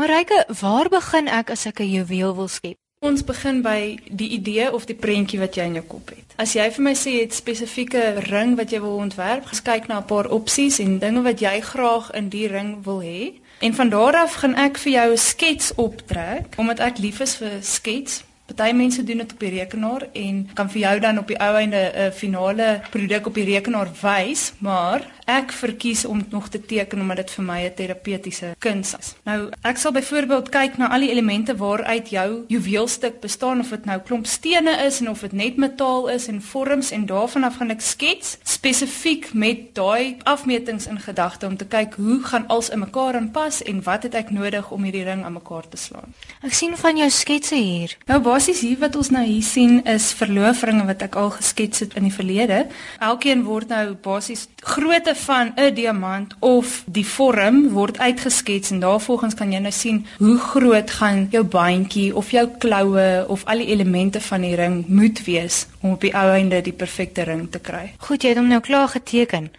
[0.00, 2.76] Mareike, waar begin ek as ek 'n juweel wil skep?
[3.04, 6.24] Ons begin by die idee of die prentjie wat jy in jou kop het.
[6.36, 9.98] As jy vir my sê jy het spesifieke ring wat jy wil ontwerp, kyk na
[9.98, 13.32] 'n paar opsies en dinge wat jy graag in die ring wil hê.
[13.60, 17.36] En van daar af gaan ek vir jou 'n skets optrek, omdat ek lief is
[17.36, 18.24] vir skets.
[18.46, 21.54] Party mense doen dit op die rekenaar en kan vir jou dan op die ou
[21.56, 27.00] einde 'n finale produk op die rekenaar wys, maar ek verkies om nog te teken
[27.00, 29.14] omdat dit vir my 'n terapeutiese kuns is.
[29.24, 33.84] Nou, ek sal byvoorbeeld kyk na al die elemente waaruit jou juweelstuk bestaan of dit
[33.84, 37.56] nou klomp stene is en of dit net metaal is en vorms en daarvan af
[37.56, 42.68] gaan ek skets spesifiek met daai afmetings in gedagte om te kyk hoe gaan als
[42.68, 46.14] in mekaar aanpas en wat het ek nodig om hierdie ring aan mekaar te slaan.
[46.42, 47.96] Ek sien van jou sketse hier.
[48.06, 51.96] Nou basies hier wat ons nou hier sien is verloofringe wat ek al geskets het
[51.98, 52.66] in die verlede.
[52.98, 59.34] Elkeen word nou basies grootte van 'n diamant of die vorm word uitgeskets en daarvolgens
[59.34, 63.66] kan jy nou sien hoe groot gaan jou bandjie of jou kloue of al die
[63.66, 67.58] elemente van die ring moet wees om op die ou einde die perfekte ring te
[67.58, 67.92] kry.
[67.98, 69.50] Goed, jy het hom nou klaar geteken.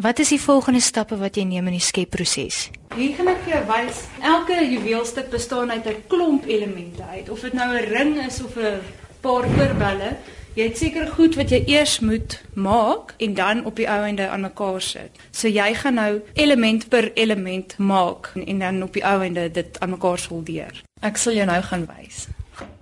[0.00, 2.70] Wat is die volgende stappe wat jy neem in die skepproses?
[2.96, 3.98] Hier gaan ek vir jou wys.
[4.22, 7.28] Elke juweelstuk bestaan uit 'n klomp elemente uit.
[7.30, 8.80] Of dit nou 'n ring is of 'n
[9.20, 10.16] paar oorbelle,
[10.58, 14.26] Jy het seker goed wat jy eers moet maak en dan op die ou einde
[14.28, 15.20] aan mekaar sit.
[15.30, 19.46] So jy gaan nou element per element maak en, en dan op die ou einde
[19.50, 20.82] dit aan mekaar soldeer.
[21.06, 22.26] Ek sal jou nou gaan wys.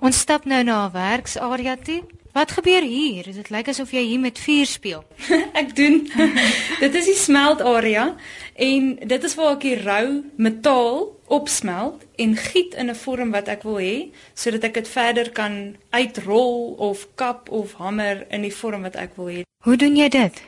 [0.01, 2.03] Ons stap nou na 'n werksarea toe.
[2.39, 3.27] Wat gebeur hier?
[3.35, 5.01] Dit lyk asof jy hier met vuur speel.
[5.61, 6.05] ek doen.
[6.85, 8.13] dit is die smeltarea
[8.55, 10.05] en dit is waar ek die rou
[10.39, 11.01] metaal
[11.35, 13.97] opsmelt en giet in 'n vorm wat ek wil hê
[14.39, 19.19] sodat ek dit verder kan uitrol of kap of hamer in die vorm wat ek
[19.19, 19.43] wil hê.
[19.67, 20.39] Hoe doen jy dit?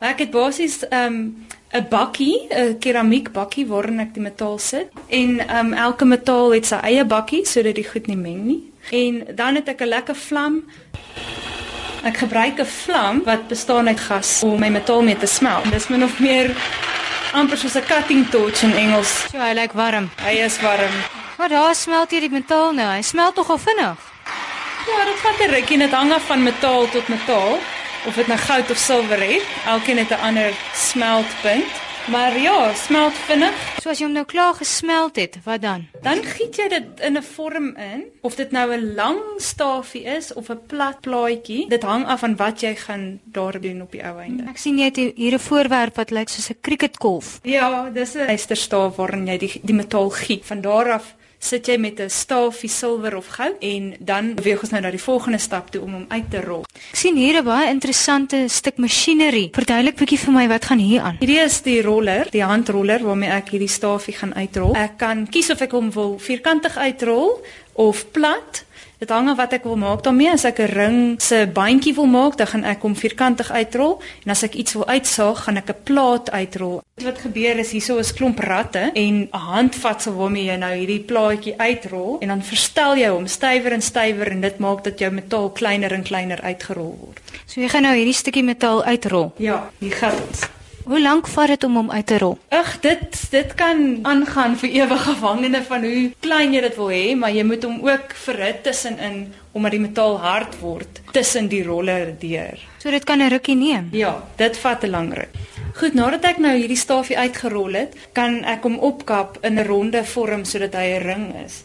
[0.00, 1.16] Ek het basies 'n um,
[1.68, 6.66] 'n bakkie, 'n keramiek bakkie waarin ek die metaal sit en um, elke metaal het
[6.66, 8.62] sy eie bakkie sodat dit goed nie meng nie.
[8.90, 10.64] En dan het ek 'n lekker vlam.
[12.02, 15.70] Ek gebruik 'n vlam wat bestaan uit gas om my metaal mee te smelt.
[15.70, 16.56] Dis min of meer
[17.32, 19.24] amper soos 'n cutting torch in Engels.
[19.30, 20.10] So hy lyk warm.
[20.22, 20.94] Hy is warm.
[21.38, 22.94] Maar daar smelt hier die metaal nou.
[22.94, 23.98] Hy smelt nogal vinnig.
[24.86, 27.58] Ja, dit vat 'n rukkie net hang af van metaal tot metaal
[28.06, 29.42] of dit nou goud of silwer het.
[29.66, 31.85] Elkeen het 'n ander smeltpunt.
[32.10, 33.54] Maar ja, smelt vinnig.
[33.82, 35.88] So as jy hom nou klaar gesmelt het, wat dan?
[36.04, 40.32] Dan giet jy dit in 'n vorm in, of dit nou 'n lang stafie is
[40.32, 41.68] of 'n plat plaatjie.
[41.68, 44.44] Dit hang af van wat jy gaan daar doen op die ou einde.
[44.48, 47.40] Ek sien jy het hier 'n voorwerp wat lyk soos 'n cricketkolf.
[47.42, 50.44] Ja, dis 'n ysterstaaf waarin jy die die metaal giet.
[50.44, 54.70] Van daar af sit jy met 'n stafie silwer of goud en dan beweeg ons
[54.70, 56.64] nou na die volgende stap toe om hom uit te rol.
[56.90, 59.50] Ek sien hier 'n baie interessante stuk masjinerie.
[59.52, 61.16] Verduidelik bietjie vir my wat gaan hier aan.
[61.20, 64.74] Hierdie is die roller, die handroller waarmee ek hierdie stafie gaan uitrol.
[64.74, 67.40] Ek kan kies of ek hom wil vierkantig uitrol
[67.76, 68.64] of plat
[68.96, 70.30] Dit hang af wat ek wil maak daarmee.
[70.32, 74.30] As ek 'n ring se bandjie wil maak, dan gaan ek hom vierkantig uitrol en
[74.30, 76.82] as ek iets wil uitsaag, gaan ek 'n plaat uitrol.
[77.04, 81.58] Wat gebeur is hierso is klomp ratte en 'n handvatsel waarmee jy nou hierdie plaatjie
[81.58, 85.50] uitrol en dan verstel jy hom stywer en stywer en dit maak dat jou metaal
[85.50, 87.20] kleiner en kleiner uitgerol word.
[87.46, 89.32] So jy gaan nou hierdie stukkie metaal uitrol.
[89.36, 90.55] Ja, hier gaan ons.
[90.86, 92.36] Hoe lank vat dit om hom uit te rol?
[92.54, 97.16] Ag, dit dit kan aangaan vir ewig afhangende van hoe klein jy dit wil hê,
[97.18, 99.16] maar jy moet hom ook verhit tussenin
[99.50, 102.62] omdat die metaal hard word tussen die roller deur.
[102.78, 103.88] So dit kan 'n rukkie neem.
[103.92, 105.34] Ja, dit vat 'n lang ruk.
[105.74, 110.04] Goed, nadat ek nou hierdie stafie uitgerol het, kan ek hom opkap in 'n ronde
[110.04, 111.64] vorm sodat hy 'n ring is.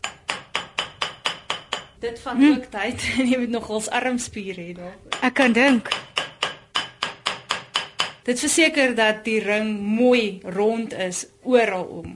[1.99, 2.51] Dit vat hm.
[2.51, 4.97] ook tyd en jy moet nog ons armspiere hê daar.
[5.21, 5.89] Ek kan dink.
[8.31, 12.13] Dit verseker dat die ring mooi rond is oral om.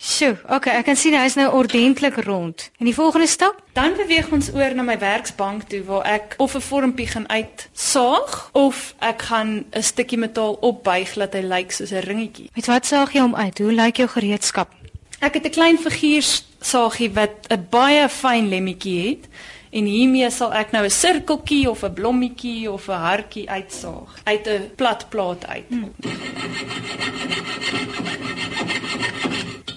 [0.00, 2.64] Sjoe, okay, ek kan sien hy is nou ordentlik rond.
[2.80, 3.58] En die volgende stap?
[3.76, 8.48] Dan beweeg ons oor na my werksbank toe waar ek of 'n vormpie gaan uitsaag
[8.56, 12.48] of ek gaan 'n stukkie metaal opbuig dat hy lyk soos 'n ringetjie.
[12.54, 13.58] Met wat saag jy hom uit?
[13.58, 14.72] Hoe lyk jou gereedskap?
[15.20, 19.28] Ek het 'n klein figuursaagie wat 'n baie fyn lemmetjie het.
[19.76, 24.46] En hiermee sal ek nou 'n sirkeltjie of 'n blommetjie of 'n hartjie uitsaag uit
[24.48, 25.68] 'n plat plaat uit.
[25.68, 25.92] Hmm.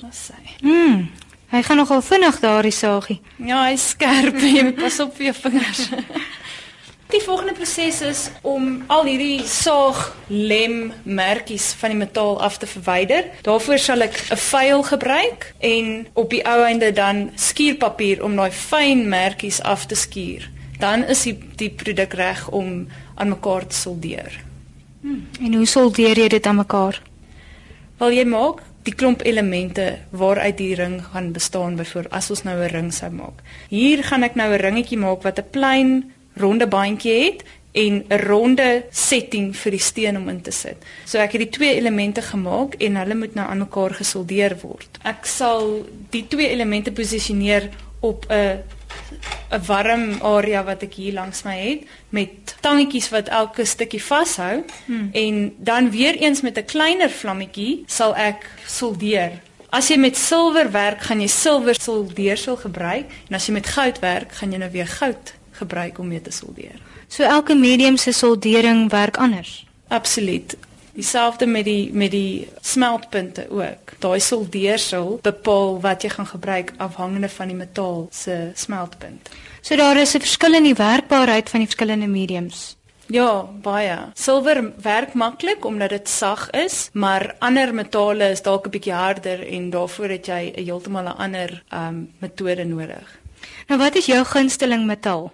[0.01, 0.39] Wat sê?
[0.61, 1.09] Hmm.
[1.49, 3.21] Hy gaan nogal vinnig daardie saagie.
[3.35, 4.37] Ja, hy's skerp.
[4.39, 5.89] Jy moet pas op vir jou vingers.
[7.09, 13.25] Die volgende proses is om al hierdie saaglem merkies van die metaal af te verwyder.
[13.41, 18.51] Daarvoor sal ek 'n vuil gebruik en op die ou einde dan skuurpapier om daai
[18.51, 20.49] fyn merkies af te skuur.
[20.79, 24.43] Dan is die die produk reg om aan mekaar te soldeer.
[25.01, 25.27] Hmm.
[25.41, 27.01] En hoe soldeer jy dit aan mekaar?
[27.97, 32.57] Wel jy maak die klomp elemente waaruit die ring gaan bestaan byvoorbeeld as ons nou
[32.63, 33.41] 'n ring sou maak.
[33.69, 38.19] Hier gaan ek nou 'n ringetjie maak wat 'n klein ronde bandjie het en 'n
[38.25, 40.77] ronde setting vir die steen om in te sit.
[41.05, 44.89] So ek het die twee elemente gemaak en hulle moet nou aan mekaar gesoldeer word.
[45.03, 47.69] Ek sal die twee elemente posisioneer
[47.99, 48.63] op 'n
[49.51, 54.63] 'n warm area wat ek hier langs my het met tangetjies wat elke stukkie vashou
[54.85, 55.09] hmm.
[55.13, 59.31] en dan weer eens met 'n kleiner vlammetjie sal ek soldeer.
[59.69, 63.99] As jy met silwer werk, gaan jy silwer soldeersel gebruik en as jy met goud
[63.99, 66.79] werk, gaan jy nou weer goud gebruik om mee te soldeer.
[67.07, 69.65] So elke medium se soldering werk anders.
[69.87, 70.57] Absoluut.
[70.93, 73.93] Dieselfde met die met die smeltpunte ook.
[74.03, 79.29] Daai soldeersel bepaal wat jy gaan gebruik afhangende van die metaal se smeltpunt.
[79.61, 82.75] So daar is 'n verskil in die werkbaarheid van die verskillende mediums.
[83.09, 83.97] Ja, baie.
[84.13, 89.47] Silwer werk maklik omdat dit sag is, maar ander metale is dalk 'n bietjie harder
[89.47, 93.19] en daarvoor het jy 'n heeltemal 'n ander ehm um, metode nodig.
[93.67, 95.31] Nou wat is jou gunsteling metaal?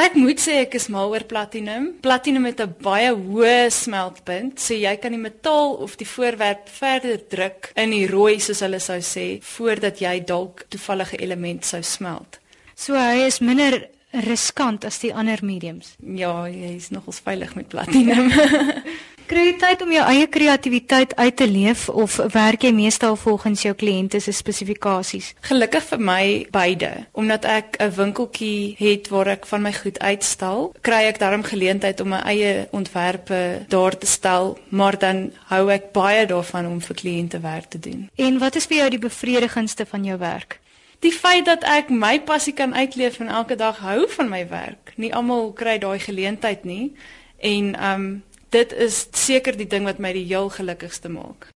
[0.00, 1.90] Ek moet sê ek is mal oor platinum.
[2.00, 7.20] Platinum het 'n baie hoë smeltpunt, so jy kan die metaal of die voorwerp verder
[7.28, 12.40] druk in die rooi soos hulle sou sê voordat jy dalk toevallige element sou smelt.
[12.74, 15.94] So hy is minder riskant as die ander mediums.
[16.00, 18.32] Ja, jy is nogals veilig met platinum.
[19.32, 23.62] Kry jy tyd om jou eie kreatiwiteit uit te leef of werk jy meestal volgens
[23.64, 25.30] jou kliënte se spesifikasies?
[25.48, 30.74] Gelukkig vir my beide, omdat ek 'n winkeltjie het waar ek van my goed uitstal,
[30.82, 35.92] kry ek daarom geleentheid om my eie ontwerpe daar te stel, maar dan hou ek
[35.92, 38.10] baie daarvan om vir kliënte werk te doen.
[38.16, 40.60] En wat is vir jou die bevredigendste van jou werk?
[41.00, 44.92] Die feit dat ek my passie kan uitleef en elke dag hou van my werk.
[44.96, 46.92] Nie almal kry daai geleentheid nie.
[47.40, 51.48] En um dit is seker die ding wat my die heel gelukkigste maak.